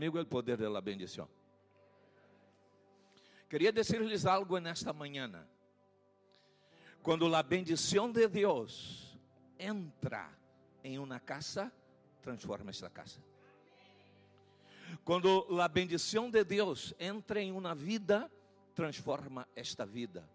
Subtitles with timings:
[0.00, 1.28] Comigo o poder da bendição.
[3.50, 5.46] Queria dizer-lhes algo nesta manhã.
[7.02, 9.14] Quando a bendição de Deus
[9.58, 10.26] entra
[10.82, 11.70] em uma casa,
[12.22, 13.20] transforma esta casa.
[15.04, 18.32] Quando a bendição de Deus entra em uma vida,
[18.74, 20.26] transforma esta vida.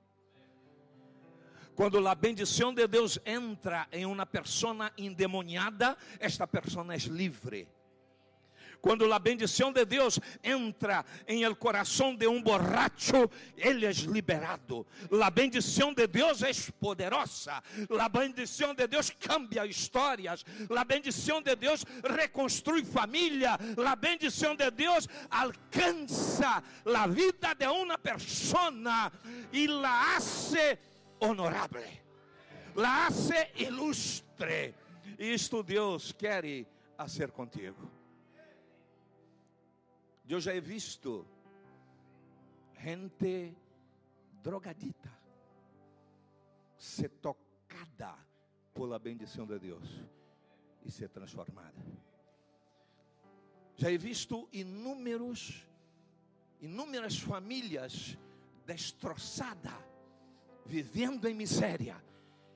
[1.75, 7.67] Quando a bendição de Deus entra em uma pessoa endemoniada, esta pessoa é livre.
[8.81, 14.85] Quando a bendição de Deus entra em el coração de um borracho, ele é liberado.
[15.21, 17.61] A bendição de Deus é poderosa.
[17.99, 20.43] A bendição de Deus cambia histórias.
[20.75, 23.57] A bendição de Deus reconstrui família.
[23.85, 28.55] A bendição de Deus alcança a vida de uma pessoa
[29.51, 30.77] e la hace
[31.19, 32.01] honorable.
[32.75, 34.73] La hace ilustre.
[35.17, 36.65] Isto Deus quer
[36.97, 37.94] fazer contigo.
[40.27, 41.25] Eu já he visto
[42.79, 43.55] gente
[44.41, 45.11] drogadita
[46.77, 48.15] ser tocada
[48.73, 49.87] pela bendição de Deus
[50.83, 51.75] e ser transformada.
[53.75, 55.63] Já he visto inúmeros,
[56.59, 58.17] inúmeras famílias
[58.65, 59.73] destroçadas,
[60.65, 62.03] vivendo em miséria,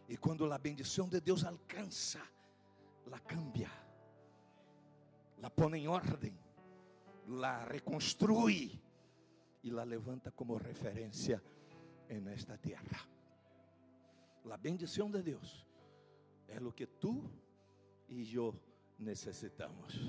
[0.07, 2.21] e quando a bendição de Deus alcança,
[3.05, 3.69] la cambia,
[5.37, 6.48] la põe em ordem
[7.29, 8.79] la reconstrui
[9.61, 11.41] e la levanta como referência
[12.07, 12.99] en esta tierra.
[14.45, 15.65] La bendición de Dios
[16.47, 17.21] es lo que tú
[18.07, 18.53] y yo
[18.97, 19.99] necesitamos.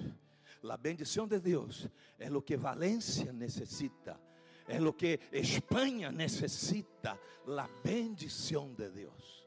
[0.62, 1.88] La bendición de Dios
[2.18, 4.18] es lo que Valencia necesita.
[4.66, 7.18] Es lo que España necesita.
[7.46, 9.46] La bendición de Dios.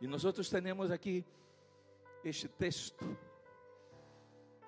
[0.00, 1.24] Y nosotros tenemos aquí
[2.24, 3.29] este texto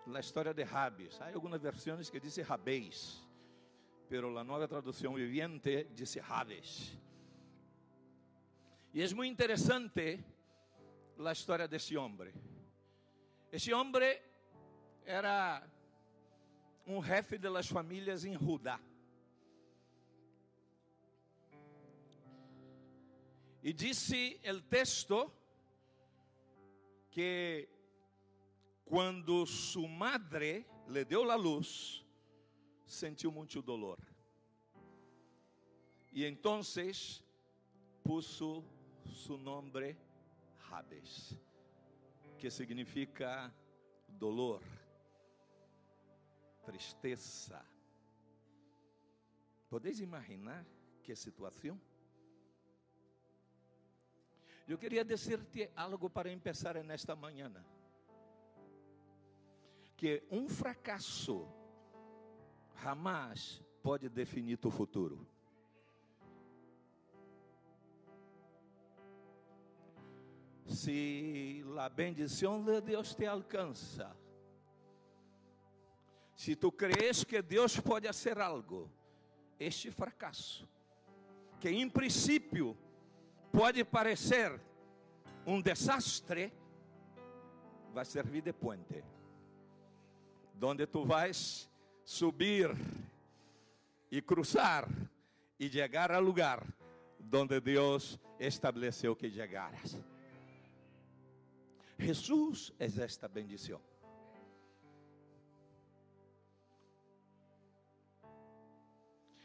[0.07, 1.21] na história de Rabes.
[1.21, 3.27] Há algumas versões que dizem Rabês,
[4.09, 6.97] pero a nova tradução viviente diz Rabes.
[8.93, 10.23] E é muito interessante
[11.19, 12.33] a história homem.
[13.51, 14.21] Esse homem
[15.05, 15.67] era
[16.87, 18.81] um jefe de las famílias em Judá.
[23.63, 25.33] E disse o texto
[27.11, 27.69] que
[28.93, 32.05] quando sua madre le deu a luz,
[32.85, 33.99] sentiu muito dolor.
[36.13, 36.61] E então
[38.05, 38.63] puso
[39.03, 39.97] su nome
[40.69, 41.35] Jabes,
[42.39, 43.51] que significa
[44.11, 44.63] dolor,
[46.63, 47.65] tristeza.
[49.71, 50.67] Podeis imaginar
[51.03, 51.81] que situação?
[54.69, 57.49] Eu queria dizer-te algo para começar nesta manhã
[60.03, 61.47] que um fracasso
[62.83, 65.25] jamais pode definir teu futuro.
[70.67, 74.17] Se a bendição de Deus te alcança,
[76.35, 78.91] se tu crees que Deus pode fazer algo,
[79.57, 80.69] este fracasso,
[81.61, 82.77] que em princípio
[83.53, 84.61] pode parecer
[85.47, 86.53] um desastre,
[87.95, 89.05] vai servir de puente
[90.55, 91.69] donde tu vais
[92.05, 92.71] subir
[94.11, 94.89] e cruzar
[95.59, 96.67] e chegar ao lugar
[97.19, 99.99] donde Deus estabeleceu que chegaras.
[101.99, 103.81] Jesus é esta bendição.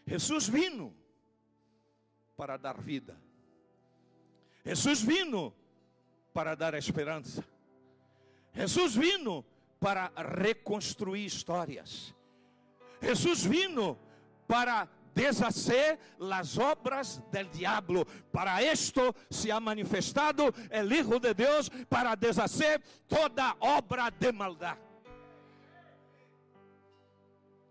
[0.05, 0.95] Jesus vino
[2.35, 3.19] para dar vida.
[4.65, 5.53] Jesus vino
[6.33, 7.43] para dar esperança.
[8.53, 9.56] Jesus vino para
[10.15, 12.13] reconstruir histórias.
[13.01, 13.97] Jesus vino
[14.47, 15.99] para deshacer
[16.31, 18.05] as obras del diablo.
[18.31, 24.77] Para esto se ha manifestado el Hijo de Deus para deshacer toda obra de maldad.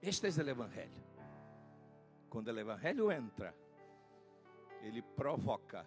[0.01, 1.05] Este es el Evangelho.
[2.29, 3.55] Quando o Evangelho entra,
[4.83, 5.85] ele provoca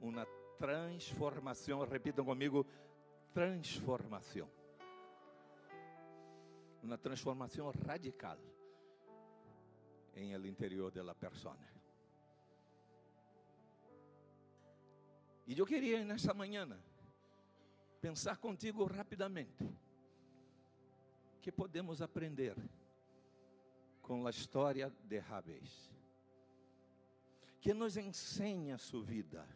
[0.00, 0.26] uma
[0.58, 1.86] transformação.
[1.86, 2.64] Repitam comigo:
[3.34, 4.48] transformação
[6.86, 8.38] uma transformação radical
[10.14, 11.68] em el interior da persona.
[15.46, 16.80] E eu queria nessa manhã
[18.00, 19.64] pensar contigo rapidamente
[21.42, 22.56] que podemos aprender
[24.00, 25.92] com a história de Jabez,
[27.60, 29.46] que nos ensina sua vida,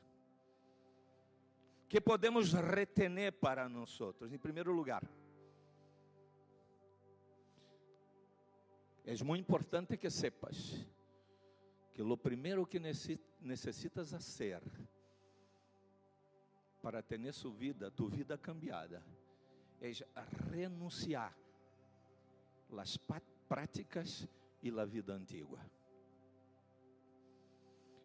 [1.89, 3.99] que podemos retener para nós.
[4.31, 5.03] Em primeiro lugar,
[9.11, 10.87] É muito importante que sepas
[11.93, 14.63] que o primeiro que necessitas fazer
[16.81, 19.05] para ter sua vida, tu vida cambiada,
[19.81, 19.91] é
[20.53, 21.37] renunciar
[22.79, 22.97] as
[23.49, 24.29] práticas
[24.63, 25.59] e a vida antiga.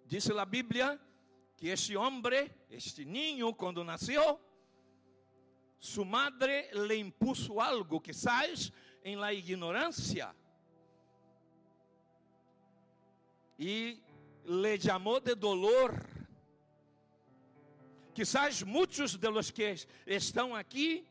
[0.07, 0.99] Diz a Bíblia
[1.55, 4.39] que este homem, este niño, quando nasceu,
[5.79, 8.73] sua madre le impuso algo, quizás
[9.03, 10.35] em la ignorância,
[13.57, 14.01] e
[14.45, 15.93] le chamou de dolor.
[18.13, 19.75] Quizás muitos de los que
[20.05, 21.05] estão aqui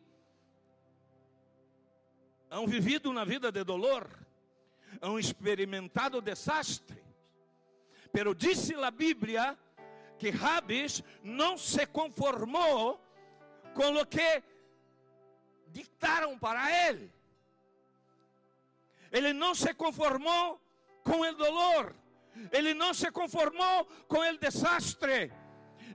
[2.50, 4.08] han vivido uma vida de dolor,
[5.02, 7.02] han experimentado desastre.
[8.12, 9.58] Pero disse a Bíblia
[10.19, 13.00] que Rabis não se conformou
[13.75, 14.43] com o que
[15.73, 17.11] dictaram para ele.
[19.11, 20.61] Ele não se conformou
[21.02, 21.94] com o dolor.
[22.53, 25.33] Ele não se conformou com o desastre.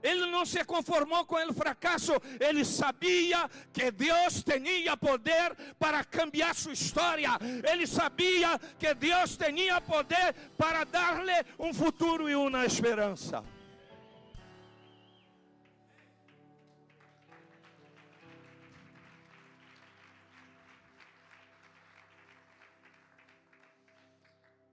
[0.02, 2.12] Ele não se conformou com o fracasso.
[2.38, 7.30] Ele sabia que Deus tinha poder para cambiar sua história.
[7.70, 13.44] Ele sabia que Deus tinha poder para dar-lhe um futuro e uma esperança.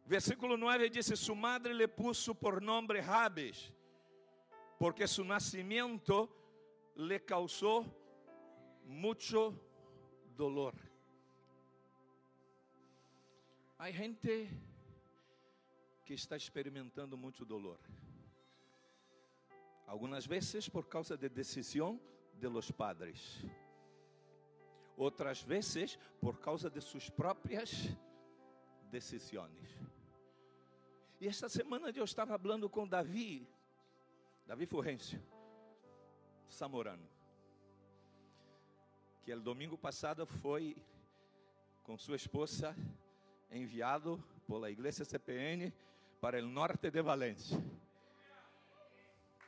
[0.08, 3.74] Versículo 9 diz: Su madre le puso por nombre Jabes,
[4.80, 6.30] porque su nacimiento
[6.96, 7.86] le causó
[8.86, 9.54] mucho
[10.36, 10.74] dolor.
[13.78, 14.50] Há gente
[16.06, 17.78] que está experimentando muito dolor.
[19.86, 22.00] Algumas vezes por causa de decisão
[22.40, 23.44] de los padres.
[24.96, 27.90] Outras vezes por causa de suas próprias
[28.90, 29.97] decisões.
[31.20, 33.48] E esta semana eu estava falando com Davi,
[34.46, 35.20] Davi Forrêncio,
[36.48, 37.08] Samorano,
[39.24, 40.78] que o domingo passado foi
[41.84, 42.76] com sua esposa
[43.50, 45.74] enviado pela igreja CPN
[46.22, 47.60] para o norte de Valência,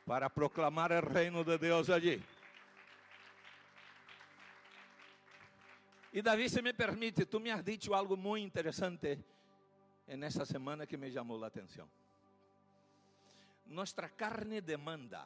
[0.04, 2.20] para proclamar o reino de Deus allí.
[6.12, 9.24] E Davi, se me permite, tu me has dicho algo muito interessante
[10.10, 11.88] en esta semana que me chamou a atenção.
[13.66, 15.24] Nossa carne demanda,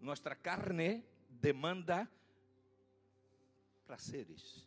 [0.00, 2.08] nossa carne demanda
[3.88, 4.64] prazeres.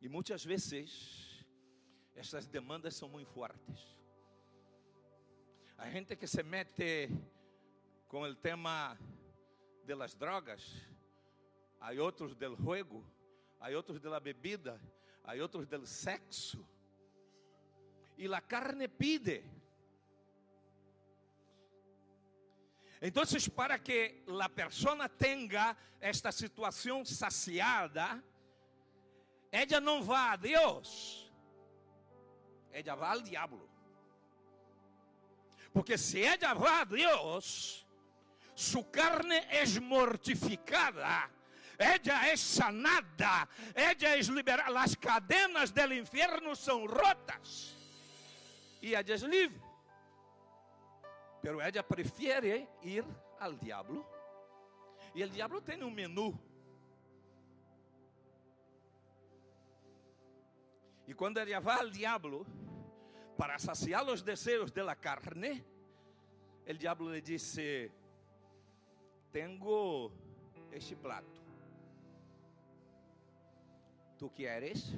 [0.00, 1.44] E muitas vezes
[2.14, 3.94] essas demandas são muito fortes.
[5.76, 7.10] A gente que se mete
[8.08, 8.96] com o tema
[9.84, 10.82] de las drogas,
[11.78, 13.04] há outros del juego,
[13.60, 14.80] há outros de la bebida,
[15.22, 16.66] há outros del sexo
[18.16, 19.44] y la carne pide.
[23.00, 28.22] Entonces, para que la persona tenga esta situación saciada,
[29.52, 31.30] ella no va a Dios,
[32.72, 33.68] ella va al diablo.
[35.72, 37.86] Porque si ella va a Dios,
[38.54, 41.30] su carne es mortificada,
[41.78, 47.75] ella es sanada, ella es liberada, las cadenas del infierno son rotas
[48.80, 49.60] e ella es livre.
[51.42, 53.04] Pero ella prefiere ir
[53.38, 54.04] al diablo.
[55.14, 56.38] E o diablo tem um menu.
[61.06, 62.44] E quando ela vai ao diablo
[63.36, 65.64] para saciar os desejos de la carne,
[66.68, 67.92] o diablo lhe disse:
[69.30, 70.10] Tenho
[70.72, 71.40] este plato.
[74.18, 74.96] Tu queres?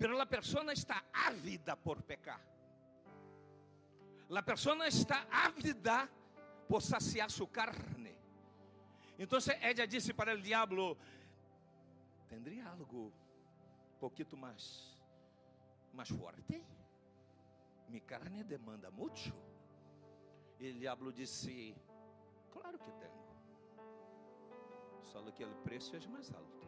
[0.00, 2.40] Pero la persona está ávida por pecar.
[4.30, 6.08] La persona está ávida
[6.66, 8.16] por saciar su carne.
[9.18, 10.96] Entonces ella disse para el diablo:
[12.30, 14.96] ¿Tendría algo un poquito más,
[15.92, 16.64] más fuerte?
[17.90, 19.34] Mi carne demanda mucho.
[20.58, 21.74] E o diabo disse:
[22.50, 23.20] Claro que tenho.
[25.02, 26.59] Só que o preço é mais alto.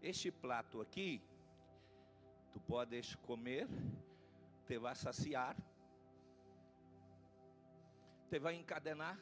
[0.00, 1.22] Este prato aqui,
[2.52, 3.66] tu podes comer,
[4.66, 5.56] te vai saciar,
[8.28, 9.18] te vai encadenar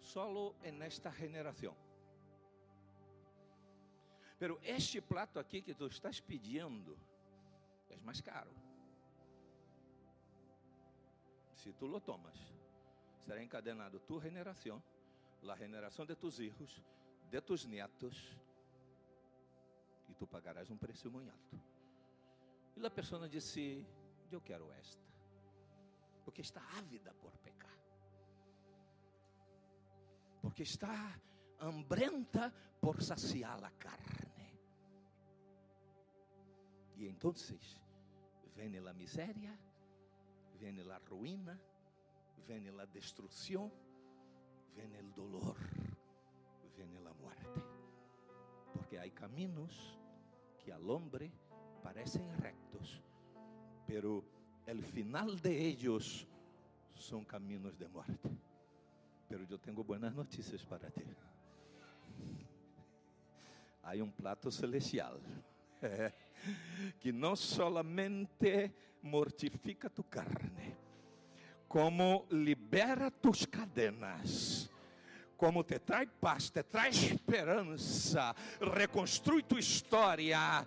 [0.00, 1.76] solo en esta generação.
[4.38, 6.96] Pero este prato aqui que tu estás pedindo
[7.90, 8.50] é mais caro.
[11.54, 12.38] Se tu lo tomas,
[13.26, 14.82] será encadenado tu generação,
[15.46, 16.82] a generação de tus hijos,
[17.30, 18.34] de tus netos,
[20.20, 21.58] tu pagarás um preço muito alto.
[22.76, 23.86] E a pessoa disse:
[24.30, 25.02] Eu quero esta,
[26.22, 27.78] porque está ávida por pecar,
[30.42, 31.18] porque está
[31.58, 34.60] hambrenta por saciar a carne.
[36.96, 37.32] E então
[38.54, 39.58] vem a miséria,
[40.56, 41.58] vem a ruína,
[42.46, 43.72] vem a destruição,
[44.74, 45.56] vem o dolor,
[46.76, 47.64] vem a muerte.
[48.74, 49.99] Porque há caminhos
[50.72, 51.32] al hombre
[51.82, 53.02] parecem rectos,
[53.86, 54.24] pero
[54.66, 56.26] el final de ellos
[56.94, 58.30] são caminhos de muerte.
[59.28, 61.04] Pero eu tenho buenas notícias para ti.
[63.82, 65.20] Há um plato celestial.
[67.00, 68.72] que não solamente
[69.02, 70.76] mortifica tu carne,
[71.68, 74.69] como libera tus cadenas,
[75.40, 80.66] como te traz paz, te traz esperança, reconstrui tua história,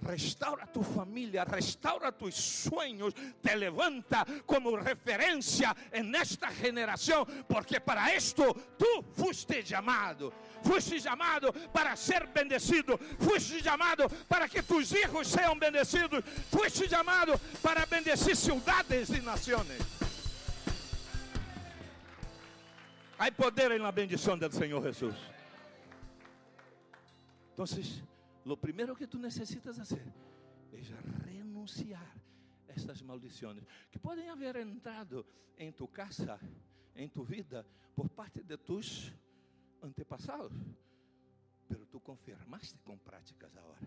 [0.00, 3.12] restaura tu família, restaura tus sonhos,
[3.42, 5.74] te levanta como referência
[6.04, 10.32] nesta geração, porque para isto tu fuiste chamado.
[10.62, 17.36] Fuiste chamado para ser bendecido, fuiste chamado para que tus hijos sejam bendecidos, fuiste chamado
[17.60, 19.97] para bendecir cidades e nações.
[23.18, 25.16] Há poder na bendição do Senhor Jesus.
[27.52, 27.66] Então,
[28.44, 30.10] Lo primero que tú necesitas hacer
[30.72, 30.88] es
[31.24, 32.14] renunciar
[32.66, 36.38] a estas maldiciones que pueden haber entrado en tu casa,
[36.94, 39.12] en tu vida, por parte de tus
[39.82, 40.52] antepasados.
[41.68, 43.80] Pero tú confirmaste con prácticas ahora.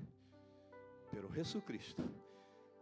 [1.09, 2.03] Pero Jesucristo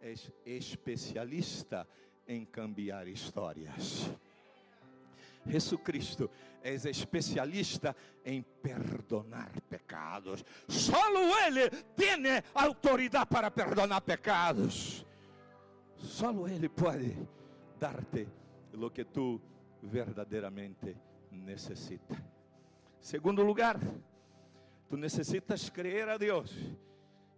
[0.01, 1.87] es especialista
[2.27, 4.11] en cambiar historias.
[5.49, 6.29] Jesucristo
[6.61, 10.45] é especialista em perdonar pecados.
[10.67, 15.05] Solo Ele tem autoridade para perdonar pecados.
[15.97, 17.17] Solo Ele pode
[17.79, 18.27] dar-te
[18.73, 19.41] o que tu
[19.81, 20.95] verdadeiramente
[21.31, 22.15] necessita.
[23.01, 23.79] Segundo lugar,
[24.89, 26.53] tu necessitas crer a Deus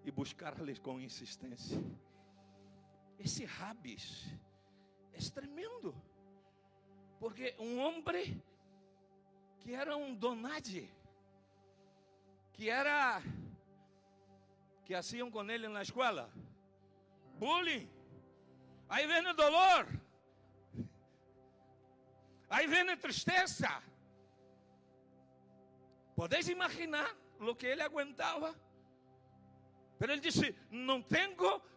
[0.03, 1.81] e buscar-lhe com insistência.
[3.19, 4.27] Esse rabis
[5.13, 5.93] é tremendo.
[7.21, 8.43] Porque um homem
[9.59, 10.89] que era um donade,
[12.51, 13.21] que era
[14.83, 16.33] que haciam com ele na escola,
[17.37, 17.87] bullying.
[18.89, 19.87] Aí vem o dolor.
[22.49, 23.69] Aí vem a tristeza.
[26.15, 28.59] Podeis imaginar o que ele aguentava?
[29.99, 31.35] Pero ele disse: Não tenho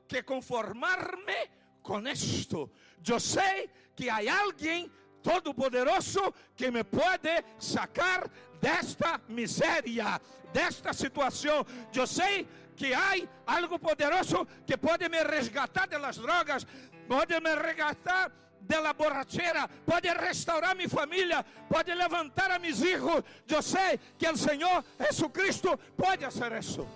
[0.08, 1.50] que conformar-me
[1.82, 2.70] com isto.
[3.06, 4.90] Eu sei que há alguém
[5.24, 6.22] Todo-Poderoso
[6.54, 10.20] que me pode sacar desta miséria,
[10.52, 11.66] desta situação.
[11.94, 13.12] Eu sei que há
[13.46, 16.66] algo poderoso que pode me resgatar das drogas,
[17.08, 23.24] pode me resgatar da borrachera, pode restaurar minha família, pode levantar a meus filhos.
[23.48, 26.86] Eu sei que o Senhor Jesucristo pode fazer isso.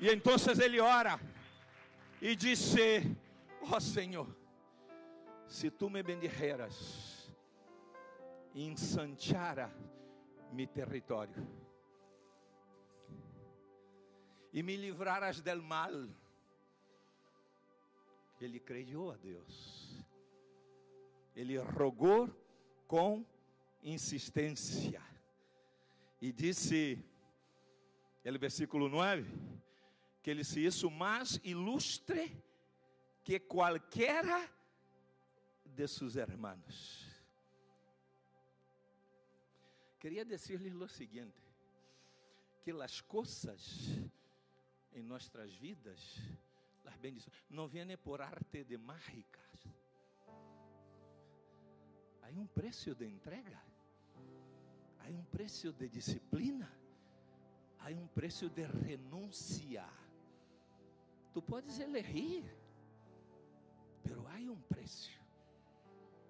[0.00, 1.18] E então ele ora
[2.20, 3.16] e disse:
[3.70, 4.26] oh Senhor,
[5.46, 7.34] se tu me bendijeras,
[8.54, 9.70] ensanchara
[10.52, 11.46] mi território
[14.52, 16.08] e me livraras del mal.
[18.40, 20.04] Ele creyó a Deus.
[21.34, 22.28] Ele rogou
[22.86, 23.24] com
[23.82, 25.02] insistência.
[26.20, 27.04] E disse,
[28.24, 29.24] ele versículo 9,
[30.22, 32.47] que ele se hizo mais ilustre
[33.28, 34.50] que cualquiera
[35.62, 37.06] de sus hermanos.
[40.00, 41.36] Queria dizer-lhes o seguinte:
[42.62, 44.00] que as coisas
[44.94, 46.16] em nossas vidas,
[46.86, 49.68] as bendições, não vêm por arte de mágicas.
[52.22, 53.62] Há um preço de entrega,
[55.00, 56.72] há um preço de disciplina,
[57.78, 59.86] há um preço de renúncia.
[61.34, 62.67] Tu podes elegir
[64.08, 65.10] pero há um preço.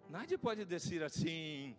[0.08, 1.76] Nadie pode dizer assim,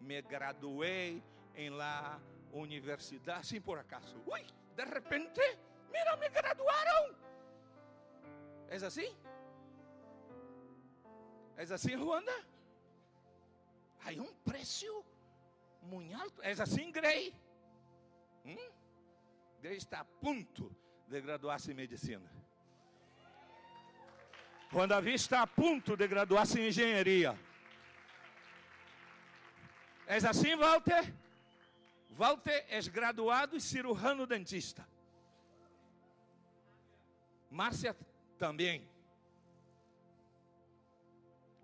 [0.00, 1.22] me graduei
[1.56, 2.20] em la
[2.52, 4.16] universidade, assim por acaso.
[4.26, 5.40] Ui, de repente,
[5.90, 7.16] mira, me graduaram.
[8.68, 9.16] É assim?
[11.56, 12.34] É assim, Ruanda?
[14.04, 15.04] Há um preço
[15.82, 16.42] muito alto.
[16.42, 17.34] É assim, Grey?
[18.44, 18.72] Hum?
[19.60, 20.74] Grey está a ponto
[21.08, 22.30] de graduar-se em medicina.
[24.74, 27.38] Quando Davi está a ponto de graduar-se em engenharia.
[30.04, 31.14] És assim, Walter?
[32.10, 34.84] Walter é graduado e cirurgião dentista.
[37.48, 37.96] Márcia
[38.36, 38.84] também.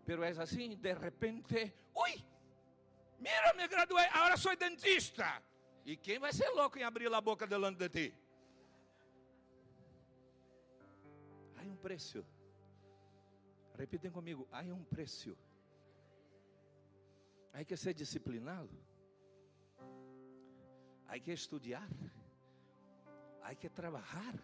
[0.07, 2.25] Pero é assim, de repente, ui,
[3.19, 5.43] mira, me graduei, agora sou dentista.
[5.85, 8.14] E quem vai ser louco em abrir a boca delante de ti?
[11.57, 12.25] Há um preço.
[13.80, 15.34] Repitem comigo, há um preço.
[17.50, 18.78] Há que ser disciplinado.
[21.08, 21.88] Há que estudar.
[23.40, 24.34] Há que trabalhar.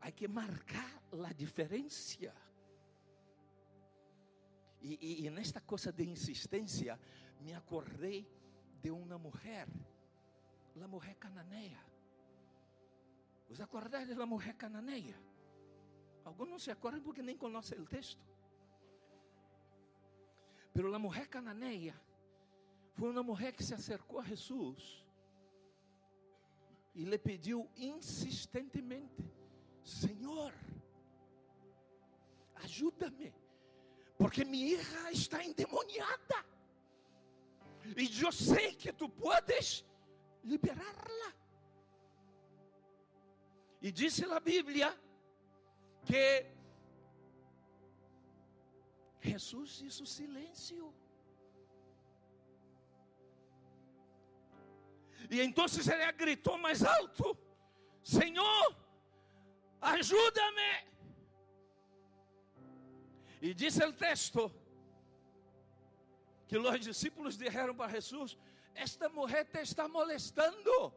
[0.00, 2.34] Há que marcar a diferença.
[4.80, 6.98] E, e, e nesta coisa de insistência,
[7.42, 8.26] me acordei
[8.80, 9.68] de uma mulher,
[10.82, 11.84] a mulher cananeia.
[13.50, 15.20] Os acordados da mulher cananeia?
[16.28, 18.22] Alguns não se acordam porque nem conhecem o texto.
[20.74, 21.98] Pero a mulher cananeia
[22.92, 25.06] foi uma mulher que se acercou a Jesus
[26.94, 29.24] e lhe pediu insistentemente:
[29.82, 30.52] Senhor,
[32.56, 33.32] ajuda-me,
[34.18, 36.38] porque minha hija está endemoniada.
[37.96, 39.82] E eu sei que tu podes
[40.44, 41.34] liberá-la.
[43.80, 45.07] E disse a Bíblia
[46.04, 46.46] que
[49.20, 50.94] Jesus hizo silêncio.
[55.30, 57.36] E então ele gritou mais alto:
[58.02, 58.76] Senhor,
[59.80, 60.88] ajuda-me.
[63.40, 64.50] E disse o texto
[66.48, 68.36] que os discípulos disseram para Jesus:
[68.74, 70.94] Esta mulher te está molestando,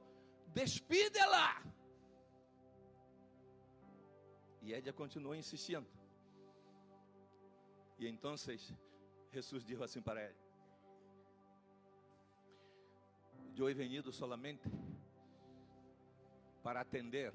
[0.48, 1.62] despídela.
[4.62, 5.88] E ela continuou insistindo.
[7.98, 8.36] E então
[9.32, 10.36] Jesus disse assim para ele:
[13.56, 14.70] Eu he venido solamente
[16.64, 17.34] para atender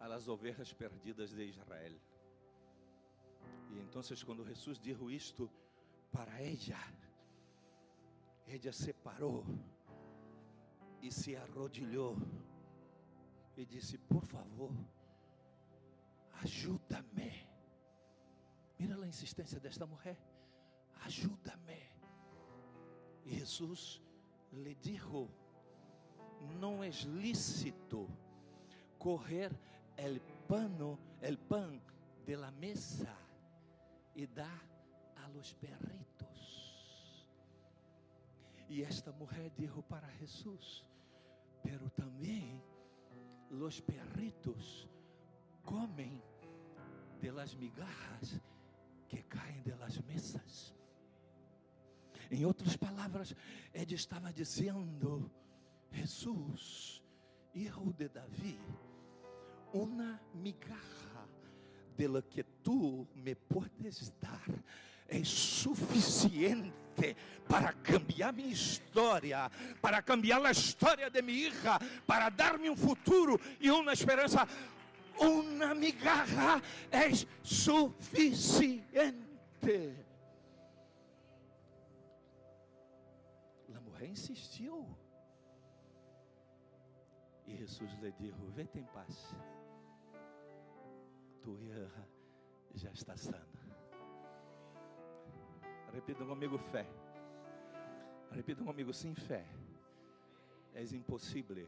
[0.00, 1.94] a las ovelhas perdidas de Israel.
[3.70, 5.50] E então, quando Jesus disse isto
[6.10, 7.08] para ela,
[8.46, 9.44] ela se parou
[11.02, 12.16] e se arrodilhou
[13.56, 14.72] e disse: Por favor,
[16.42, 17.46] ajuda-me.
[18.78, 20.18] Mira a insistência desta mulher:
[21.04, 21.82] ajuda-me.
[23.24, 24.00] E Jesus
[24.52, 25.28] lhe disse:
[26.60, 28.08] Não é lícito
[28.98, 29.52] correr
[29.96, 31.80] el pano, el pan
[32.24, 33.14] de la mesa
[34.14, 34.62] e dar
[35.16, 37.26] a los perritos.
[38.68, 40.84] E esta mulher disse para Jesus:
[41.62, 42.62] Pero também
[43.50, 44.88] los perritos
[45.68, 46.22] comem
[47.20, 48.40] de las migajas
[49.06, 50.74] que caem de las mesas.
[52.30, 53.34] Em outras palavras,
[53.74, 55.30] ele estava dizendo:
[55.92, 57.02] Jesus,
[57.54, 58.58] hijo de Davi,
[59.74, 61.28] uma migaja
[61.96, 64.48] de lo que tu me puedes dar
[65.06, 67.16] é suficiente
[67.48, 69.50] para cambiar minha história,
[69.80, 74.46] para cambiar a história de minha hija, para dar-me um futuro e uma esperança.
[75.20, 77.10] Uma migaja é
[77.42, 78.86] suficiente.
[83.84, 84.86] Mulher insistiu.
[87.46, 89.34] E Jesus lhe disse: Vete em paz
[91.48, 91.90] tua hija
[92.74, 93.46] já está sana.
[95.92, 96.86] Repita comigo fé.
[98.30, 99.46] Repita comigo sem fé.
[100.74, 101.66] É impossível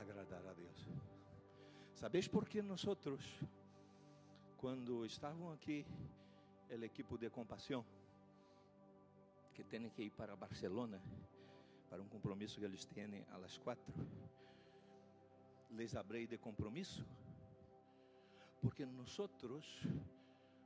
[0.00, 0.88] agradar a Deus.
[2.04, 3.24] Sabes por que nós outros,
[4.58, 5.86] quando estavam aqui,
[6.68, 7.82] o equipo de compaixão,
[9.54, 11.00] que tem que ir para Barcelona,
[11.88, 13.90] para um compromisso que eles têm às quatro,
[15.70, 17.06] les abrei de compromisso
[18.60, 19.18] porque nós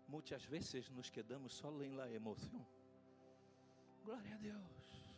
[0.08, 2.66] muitas vezes nos quedamos só em la emoção.
[4.04, 5.14] Glória a Deus.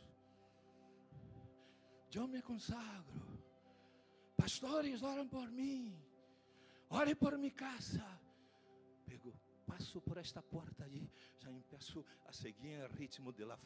[2.15, 3.41] Eu me consagro.
[4.37, 6.10] Pastores, oram por mim.
[6.91, 8.05] Ore por minha casa.
[9.07, 9.33] Pego,
[9.65, 13.59] passo por esta porta ali, já empeço a seguir o ritmo de la.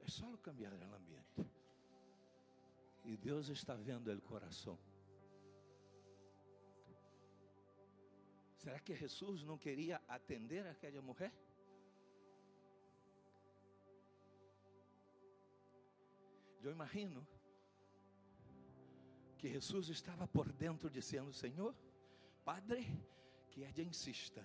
[0.00, 1.46] É só cambiar o ambiente.
[3.04, 4.76] E Deus está vendo o coração.
[8.56, 11.32] Será que Jesus não queria atender aquela mulher?
[16.60, 17.24] Eu imagino
[19.46, 21.72] que Jesus estava por dentro dizendo: Senhor,
[22.44, 22.84] Padre,
[23.48, 24.44] que ella insista,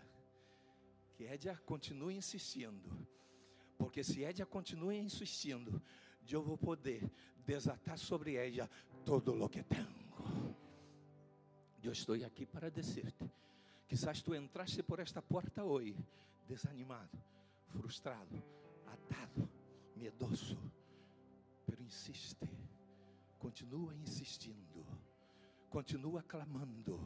[1.15, 3.07] que ella continue insistindo,
[3.77, 5.81] Porque se Edia continua insistindo,
[6.29, 7.11] eu vou poder
[7.43, 8.69] desatar sobre ella
[9.03, 10.55] todo o que tenho.
[11.81, 13.27] Eu estou aqui para dizer-te:
[13.87, 15.97] quizás tu entraste por esta porta hoje,
[16.47, 17.17] desanimado,
[17.69, 18.43] frustrado,
[18.85, 19.49] atado,
[19.95, 20.59] medoso,
[21.65, 22.47] pero insiste,
[23.41, 24.85] continua insistindo,
[25.67, 26.99] continua clamando,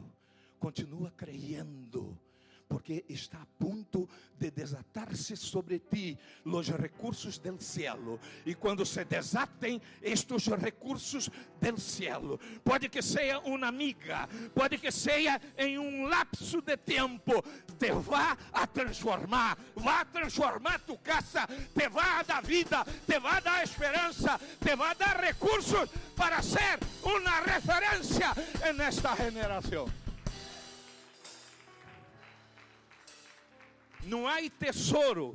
[0.58, 2.20] continua creyendo
[2.68, 8.18] porque está a ponto de desatar-se sobre ti os recursos del cielo.
[8.44, 14.90] E quando se desatem estes recursos del cielo, pode que seja uma amiga, pode que
[14.90, 17.42] seja em um lapso de tempo,
[17.78, 23.36] te vá a transformar, vá transformar tu casa, te vá a dar vida, te vá
[23.36, 28.34] a dar esperança, te vá a dar recursos para ser uma referência
[28.74, 30.05] nesta geração.
[34.06, 35.34] Não há tesouro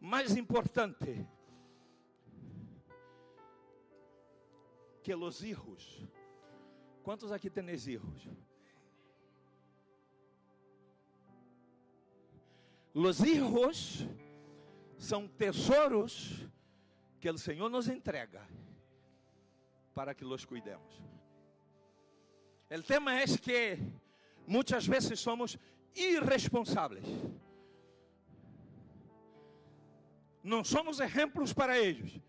[0.00, 1.26] mais importante
[5.02, 6.08] que os hijos.
[7.02, 8.26] Quantos aqui têm hijos?
[12.94, 14.06] Os hijos
[14.96, 16.48] são tesouros
[17.20, 18.48] que o Senhor nos entrega
[19.94, 21.02] para que los cuidemos.
[22.70, 23.78] O tema é que
[24.46, 25.58] muitas vezes somos
[25.94, 27.04] irresponsáveis.
[30.42, 32.20] Não somos exemplos para eles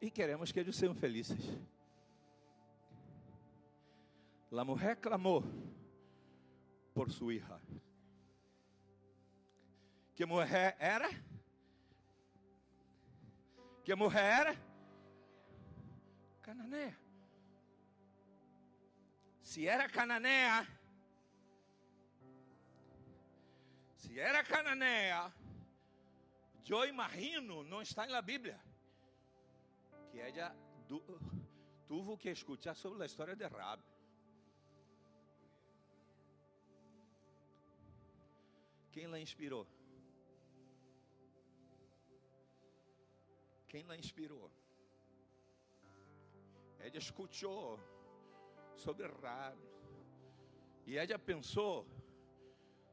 [0.00, 1.58] e queremos que eles sejam felizes.
[4.50, 5.44] A mulher clamou
[6.92, 7.60] por sua hija.
[10.14, 11.08] Que mulher era?
[13.84, 14.56] Que mulher era?
[16.42, 16.98] Cananeia.
[19.42, 20.68] Se era cananeia,
[23.96, 25.32] se era cananeia,
[26.68, 28.60] eu imagino, não está na Bíblia,
[30.10, 30.54] que ela
[31.86, 33.82] tuvo que escuchar sobre a história de Rab.
[38.92, 39.66] Quem la inspirou?
[43.68, 44.50] Quem la inspirou?
[46.78, 47.78] Ela escutou
[48.74, 49.58] sobre Rab.
[50.86, 51.86] E ela pensou: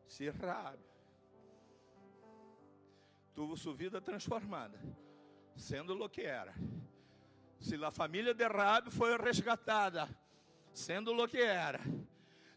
[0.08, 0.87] se Rab
[3.38, 4.80] tuvo sua vida transformada,
[5.56, 6.56] sendo o que era.
[7.60, 10.10] Se a família de Raab foi resgatada,
[10.74, 11.80] sendo o que era.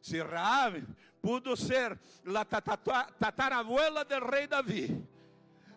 [0.01, 0.83] Se Raab
[1.21, 2.01] pudo ser
[2.35, 5.07] a tatarabuela do rei Davi.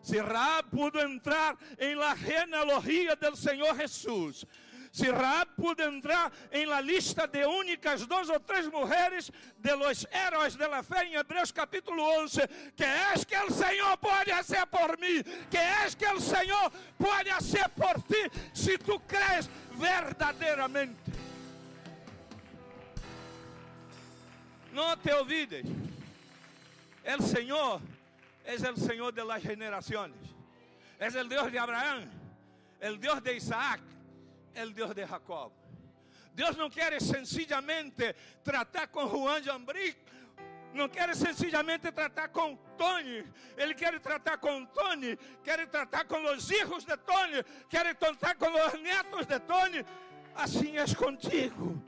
[0.02, 4.46] Se Raab pudo entrar em la genealogia do Senhor Jesus
[4.94, 10.56] se Raab entrar em la lista de únicas duas ou três mulheres de los héroes
[10.56, 14.96] de la fé em Hebreus capítulo 11, que és que o Senhor pode ser por
[15.00, 21.12] mim, que és que o Senhor pode ser por ti, se tu crees verdadeiramente.
[24.72, 25.66] Não te olvides,
[27.04, 27.82] o Senhor
[28.46, 30.18] é o Senhor de las generaciones,
[31.00, 32.08] é o Deus de Abraão,
[32.80, 33.93] o Deus de Isaac,
[34.56, 35.52] el Deus de Jacob.
[36.34, 40.00] Deus não quer sencillamente tratar com Juan Jambric,
[40.74, 43.24] não quer sencillamente tratar com Tony,
[43.56, 48.48] ele quer tratar com Tony, quer tratar com os filhos de Tony, quer tratar com
[48.48, 49.86] os netos de Tony.
[50.36, 51.80] Assim é contigo.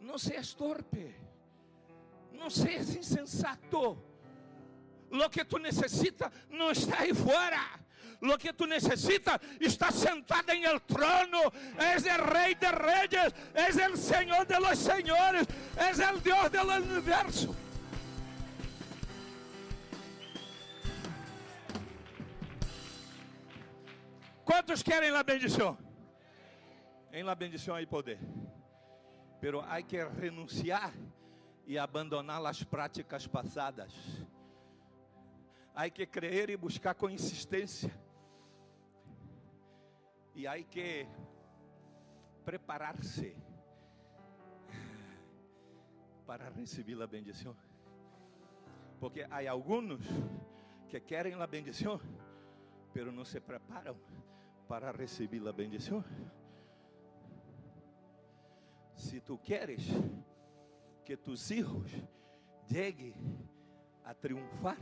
[0.00, 1.14] Não seas torpe,
[2.32, 4.02] não seas insensato.
[5.10, 7.78] Lo que tu necessita não está aí fora
[8.20, 11.52] lo que tu necesitas está sentado en el trono.
[11.94, 15.46] Es el rey de reyes, es el Señor de los señores,
[15.90, 17.54] es el Dios del universo.
[24.44, 25.76] ¿Cuántos quieren la bendición?
[27.12, 28.18] En la bendición hay poder.
[29.40, 30.92] Pero hay que renunciar
[31.66, 33.92] y abandonar las prácticas pasadas.
[35.74, 37.92] Hay que creer y buscar con insistencia
[40.38, 41.04] e há que
[42.44, 43.36] preparar-se
[46.24, 47.56] para receber a bendição.
[49.00, 50.00] Porque há alguns
[50.88, 52.00] que querem a bendição,
[52.92, 53.96] pero não se preparam
[54.68, 56.04] para receber a bendição.
[58.94, 59.82] Se tu queres
[61.04, 61.90] que tus hijos
[62.70, 63.12] lleguem
[64.04, 64.78] a triunfar,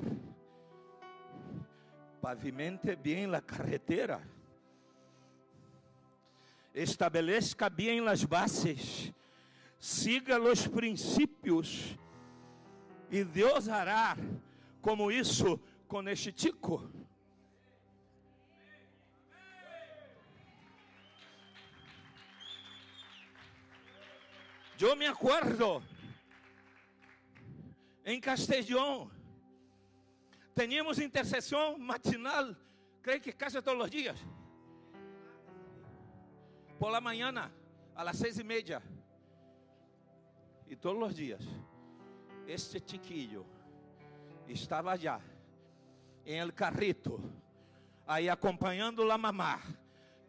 [2.21, 4.36] pavimente bem a carretera
[6.77, 9.11] estabelezca bem las bases,
[9.79, 11.97] siga os princípios,
[13.11, 14.15] e Deus hará
[14.83, 15.59] como isso
[15.89, 16.91] con este chico.
[24.77, 25.83] Yo me acuerdo
[28.05, 29.11] em Castellón.
[30.55, 32.55] Teníamos intercessão matinal,
[33.03, 34.19] creio que casi todos os dias.
[36.87, 37.51] Por la mañana,
[37.96, 38.81] a las seis e meia.
[40.68, 41.42] E todos os dias,
[42.46, 43.44] este chiquillo
[44.46, 45.20] estava já
[46.25, 47.20] em el carrito,
[48.07, 49.61] aí acompanhando la mamá,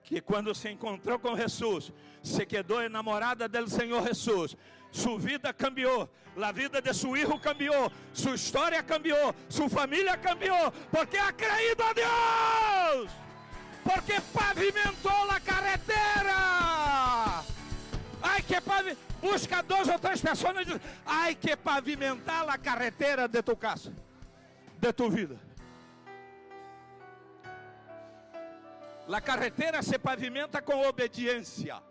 [0.02, 1.94] que quando se encontrou com Jesus,
[2.24, 4.58] se quedou enamorada do Senhor Jesus.
[4.92, 6.10] Sua vida cambiou,
[6.42, 11.84] a vida de seu filho cambiou, sua história cambiou, sua família cambiou, porque ha creído
[11.84, 13.12] a Deus,
[13.84, 16.47] porque pavimentou a carretera.
[18.48, 23.42] Que pavimentar, busca duas ou três pessoas e diz: Ai que pavimentar a carretera de
[23.44, 23.94] tu casa,
[24.80, 25.38] de tu vida.
[29.16, 31.82] A carretera se pavimenta com obediência.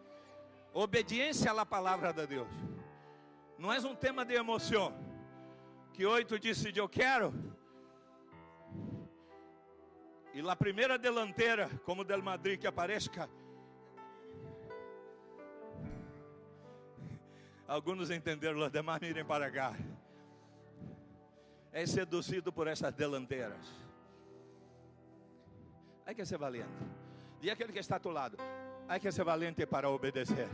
[0.72, 2.48] Obediência à palavra de Deus.
[3.58, 4.94] Não é um tema de emoção.
[5.94, 7.32] Que oito disse eu quero.
[10.34, 13.28] E a primeira delantera, como del Madrid, que apareça.
[17.68, 19.74] Alguns entenderam, os demais mirem para cá.
[21.72, 23.66] É seduzido por essas delanteras.
[26.06, 26.70] Hay que ser valiente.
[27.40, 28.36] Diga aquele que está a tu lado.
[28.88, 30.48] Hay que ser valente para obedecer.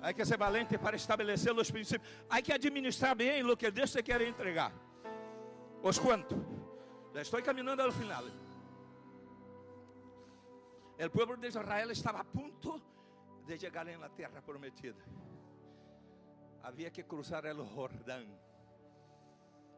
[0.00, 2.08] Hay que ser valente para estabelecer os princípios.
[2.30, 4.72] Hay que administrar bem o que Deus te quer entregar.
[5.82, 6.36] Os quanto?
[7.12, 8.24] Já estou caminhando ao final.
[10.98, 12.80] O povo de Israel estava a ponto
[13.46, 15.02] de chegar na terra prometida.
[16.62, 18.26] Havia que cruzar o Jordão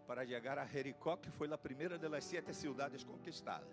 [0.06, 3.68] para chegar a Jericó, que foi a primeira das sete cidades conquistadas.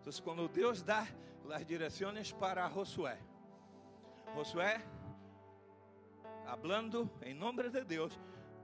[0.00, 1.06] Então, quando Deus dá
[1.50, 3.18] as direções para Josué,
[4.34, 4.84] Josué,
[6.46, 8.18] hablando em nome de Deus,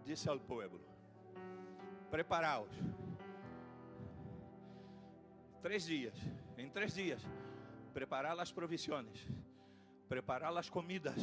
[0.05, 0.79] disse ao povo:
[2.11, 2.71] Preparaos.
[5.63, 6.15] Três dias,
[6.59, 7.23] em três dias,
[7.91, 9.27] preparar as provisões,
[10.09, 11.17] preparar as comidas,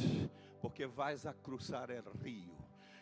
[0.60, 2.56] porque vais a cruzar o rio.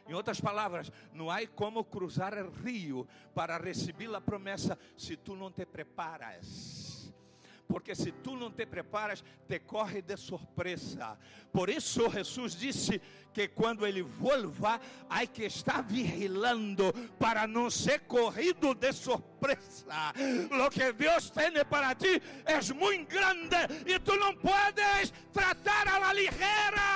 [0.09, 5.35] Em outras palavras, não há como cruzar o rio para receber a promessa se tu
[5.35, 6.75] não te preparas
[7.68, 11.18] porque se tu não te preparas, te corre de surpresa.
[11.52, 13.00] Por isso Jesus disse
[13.33, 20.12] que quando ele volva, há que estar vigilando para não ser corrido de surpresa.
[20.50, 25.98] Lo que Deus tem para ti é muito grande e tu não puedes tratar a
[25.98, 26.87] la ligera.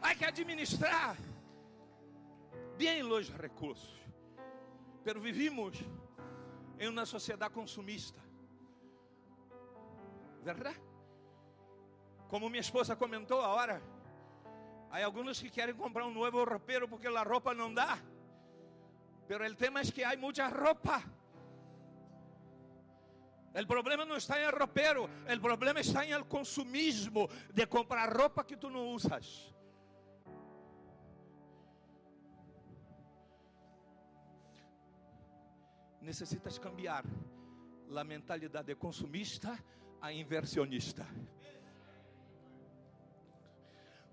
[0.00, 1.16] Há que administrar
[2.78, 3.97] bem os recursos.
[5.08, 5.74] Pero vivimos
[6.78, 8.20] em uma sociedade consumista.
[10.42, 10.78] Verdade?
[12.28, 13.82] Como minha esposa comentou agora,
[14.90, 17.98] há alguns que querem comprar um novo roupeiro porque a roupa não dá.
[19.26, 21.02] Pero o tema é que há muita roupa.
[23.54, 28.58] O problema não está em ropero, o problema está em consumismo de comprar roupa que
[28.58, 29.54] tu não usas.
[36.08, 37.04] Necessitas cambiar
[37.94, 39.62] a mentalidade consumista
[40.00, 41.06] a inversionista.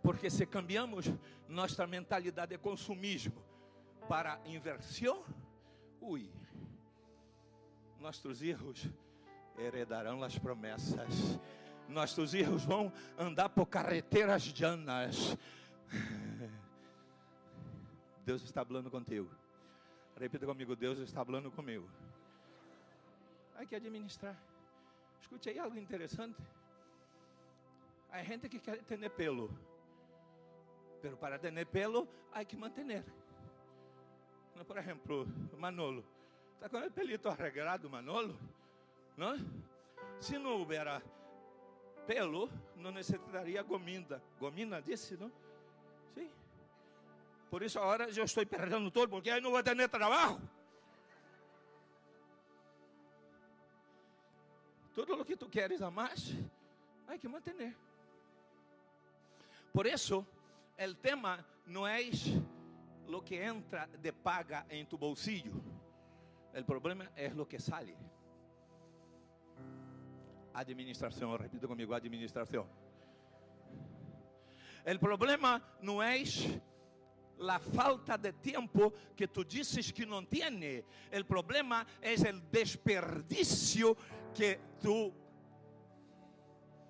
[0.04, 1.06] Porque se cambiamos
[1.48, 3.42] nossa mentalidade de consumismo
[4.10, 5.24] para inversão,
[6.02, 6.30] ui,
[7.98, 8.90] nossos filhos
[9.58, 11.40] heredarão as promessas.
[11.88, 15.38] Nossos filhos vão andar por carreteras llanas.
[18.26, 19.30] Deus está falando contigo.
[20.18, 21.88] Repita comigo, Deus está falando comigo.
[23.56, 24.36] Hay que administrar.
[25.20, 26.42] Escute aí algo interessante.
[28.12, 29.50] Há gente que quer ter pelo.
[31.02, 33.04] Pero para ter pelo, há que manter.
[34.66, 36.04] Por exemplo, Manolo.
[36.54, 38.40] Está com o pelito arreglado, Manolo?
[39.18, 39.36] Não?
[40.22, 41.02] Se não houvera
[42.08, 44.22] pelo, não necessitaria gomina.
[44.40, 45.32] Gomina disse, não?
[47.50, 50.42] Por isso agora eu estou perdendo todo, porque aí não vou ter trabalho.
[54.94, 56.34] Tudo o que tu queres a mais,
[57.08, 57.76] há que manter.
[59.74, 60.26] Por isso,
[60.80, 62.00] o tema não é
[63.08, 65.64] o que entra de paga em tu bolsillo.
[66.58, 67.98] O problema é o que sale.
[70.54, 72.66] Administração, repita comigo, administração.
[74.86, 76.18] O problema não é
[77.40, 80.84] la falta de tempo que tu dices que não tiene.
[81.12, 83.96] O problema é o desperdício
[84.34, 85.14] que tu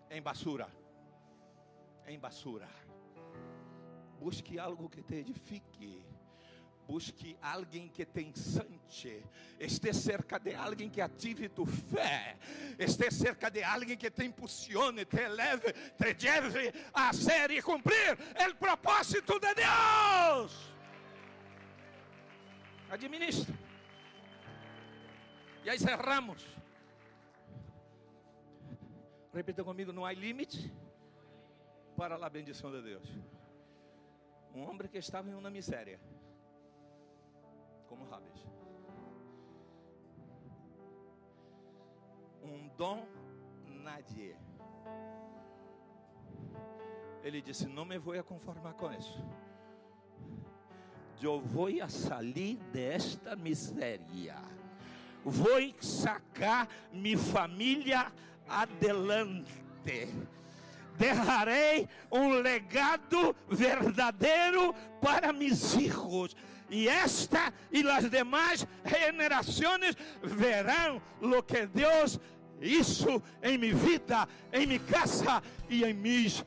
[0.09, 0.67] em basura.
[2.07, 2.69] Em basura.
[4.19, 6.03] Busque algo que te edifique.
[6.87, 9.23] Busque alguém que te ensante.
[9.59, 12.37] Esteja cerca de alguém que ative tu fé.
[12.77, 18.17] Esteja cerca de alguém que te impulsione, te eleve, te lleve a ser e cumprir
[18.37, 19.94] o propósito de Deus.
[22.89, 23.53] Administra.
[25.63, 26.45] E aí cerramos.
[29.33, 30.71] Repita comigo: não há limite
[31.97, 33.07] para a bendição de Deus.
[34.53, 35.99] Um homem que estava em uma miséria
[37.87, 38.45] como Rabes.
[42.41, 43.05] Um dom
[43.83, 44.35] nadie.
[47.23, 49.19] Ele disse: Não me vou conformar com isso.
[51.21, 54.35] Eu vou sair desta miséria.
[55.23, 58.11] Vou sacar minha família
[58.47, 59.51] adelante.
[60.97, 66.35] Derrarei um legado verdadeiro para meus filhos
[66.69, 72.19] e esta e as demais generações verão lo que Deus
[72.61, 76.45] hizo em minha vida, em minha casa e em minhas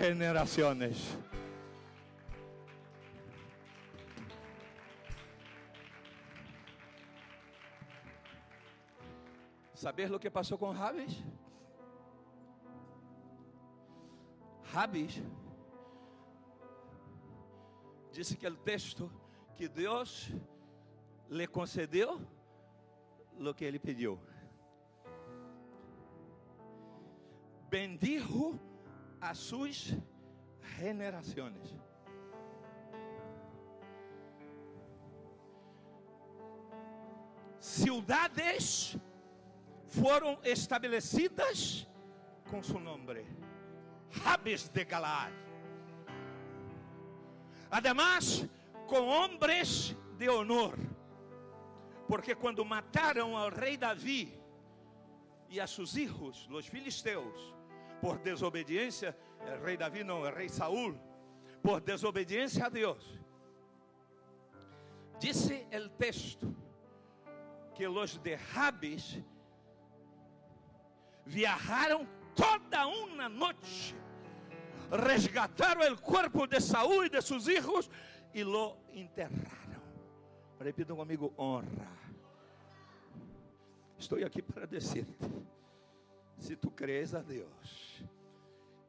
[0.00, 1.18] generações.
[9.78, 11.22] Saber o que passou com Rabes?
[14.72, 15.22] Rabes
[18.10, 19.08] disse que o texto
[19.54, 20.32] que Deus
[21.30, 22.20] lhe concedeu
[23.38, 24.20] o que ele pediu.
[27.70, 28.58] Bendijo
[29.20, 29.94] a suas
[30.76, 31.72] generações.
[37.60, 38.98] Cidades
[39.88, 41.86] foram estabelecidas
[42.50, 43.26] com seu nome,
[44.10, 45.32] Rabes de Galad.
[47.70, 48.46] Además,
[48.86, 50.78] com homens de honor.
[52.06, 54.32] Porque quando mataram ao rei Davi
[55.50, 57.54] e a seus filhos, os filisteus,
[58.00, 60.98] por desobediência, o rei Davi não, o rei Saul,
[61.62, 63.18] por desobediência a Deus,
[65.18, 66.56] disse o texto
[67.74, 69.22] que os derrabes
[71.28, 73.94] viajaram toda uma noite,
[74.90, 77.90] resgataram o corpo de Saul e de seus filhos
[78.32, 79.82] e lo enterraram.
[80.58, 81.98] Repita comigo: honra.
[83.98, 85.28] Estou aqui para dizer-te:
[86.38, 88.02] se tu crees a Deus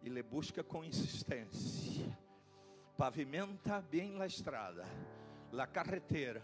[0.02, 2.17] e le busca com insistência,
[2.97, 4.86] pavimenta bem a estrada,
[5.52, 6.41] a carretera,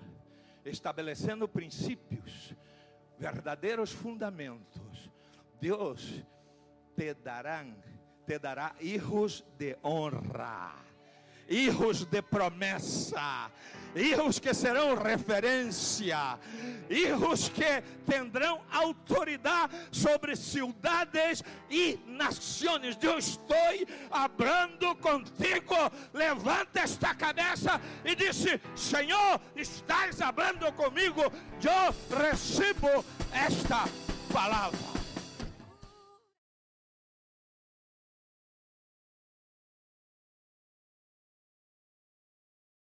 [0.66, 2.54] estabelecendo princípios,
[3.18, 4.85] verdadeiros fundamentos,
[5.60, 6.24] Deus
[6.96, 7.66] te dará,
[8.26, 10.86] te dará hijos de honra
[11.48, 13.52] hijos de promessa,
[13.96, 16.40] hijos que serão referência,
[16.90, 22.98] hijos que terão autoridade sobre cidades e nações.
[23.02, 23.56] Eu estou
[24.12, 25.76] hablando contigo.
[26.14, 31.22] Levanta esta cabeça e disse: Senhor, estás hablando comigo.
[31.22, 33.86] Eu recebo esta
[34.34, 35.05] palavra.